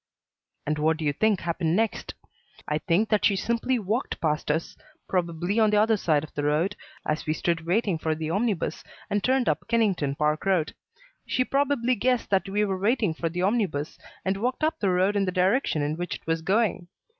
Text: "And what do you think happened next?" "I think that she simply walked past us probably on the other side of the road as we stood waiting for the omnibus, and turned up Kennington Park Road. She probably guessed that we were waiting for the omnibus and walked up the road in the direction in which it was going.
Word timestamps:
"And 0.65 0.79
what 0.79 0.97
do 0.97 1.05
you 1.05 1.13
think 1.13 1.41
happened 1.41 1.75
next?" 1.75 2.15
"I 2.67 2.79
think 2.79 3.09
that 3.09 3.23
she 3.23 3.35
simply 3.35 3.77
walked 3.77 4.19
past 4.19 4.49
us 4.49 4.75
probably 5.07 5.59
on 5.59 5.69
the 5.69 5.77
other 5.77 5.95
side 5.95 6.23
of 6.23 6.33
the 6.33 6.41
road 6.43 6.75
as 7.05 7.27
we 7.27 7.33
stood 7.33 7.67
waiting 7.67 7.99
for 7.99 8.15
the 8.15 8.31
omnibus, 8.31 8.83
and 9.11 9.23
turned 9.23 9.47
up 9.47 9.67
Kennington 9.67 10.15
Park 10.15 10.47
Road. 10.47 10.73
She 11.27 11.45
probably 11.45 11.93
guessed 11.93 12.31
that 12.31 12.49
we 12.49 12.65
were 12.65 12.79
waiting 12.79 13.13
for 13.13 13.29
the 13.29 13.43
omnibus 13.43 13.99
and 14.25 14.37
walked 14.37 14.63
up 14.63 14.79
the 14.79 14.89
road 14.89 15.15
in 15.15 15.25
the 15.25 15.31
direction 15.31 15.83
in 15.83 15.97
which 15.97 16.15
it 16.15 16.25
was 16.25 16.41
going. 16.41 16.87